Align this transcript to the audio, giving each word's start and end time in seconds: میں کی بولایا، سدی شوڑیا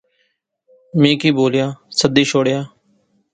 میں 1.01 1.13
کی 1.21 1.29
بولایا، 1.39 1.67
سدی 1.99 2.23
شوڑیا 2.31 2.59